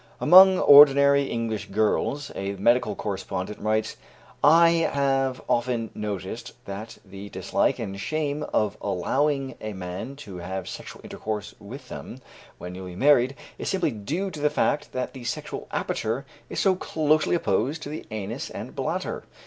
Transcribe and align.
"Among 0.19 0.57
ordinary 0.57 1.25
English 1.25 1.67
girls," 1.69 2.31
a 2.33 2.53
medical 2.53 2.95
correspondent 2.95 3.59
writes, 3.59 3.97
"I 4.43 4.89
have 4.91 5.43
often 5.47 5.91
noticed 5.93 6.53
that 6.65 6.97
the 7.05 7.29
dislike 7.29 7.77
and 7.77 7.99
shame 7.99 8.41
of 8.51 8.77
allowing 8.81 9.53
a 9.61 9.73
man 9.73 10.15
to 10.25 10.37
have 10.37 10.67
sexual 10.67 11.01
intercourse 11.03 11.53
with 11.59 11.89
them, 11.89 12.17
when 12.57 12.73
newly 12.73 12.95
married, 12.95 13.35
is 13.59 13.69
simply 13.69 13.91
due 13.91 14.31
to 14.31 14.39
the 14.39 14.49
fact 14.49 14.91
that 14.93 15.13
the 15.13 15.23
sexual 15.23 15.67
aperture 15.69 16.25
is 16.49 16.59
so 16.59 16.75
closely 16.75 17.35
apposed 17.35 17.83
to 17.83 17.89
the 17.89 18.07
anus 18.09 18.49
and 18.49 18.75
bladder. 18.75 19.23